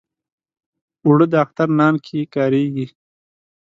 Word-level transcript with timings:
اوړه 1.05 1.25
د 1.31 1.33
اختر 1.43 1.69
نان 1.79 1.95
کې 2.05 2.19
کارېږي 2.35 2.87